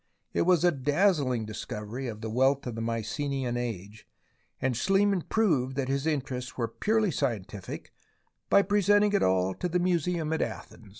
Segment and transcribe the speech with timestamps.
[0.33, 4.07] It was a dazzling discovery of the wealth of the Mycenaean age,
[4.59, 7.93] and Schliemann proved that his interests were purely scientific
[8.49, 10.89] by presenting it all to the museum at Athens.